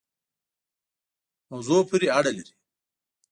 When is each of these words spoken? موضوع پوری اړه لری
موضوع 1.51 1.79
پوری 1.89 2.07
اړه 2.17 2.31
لری 2.37 2.53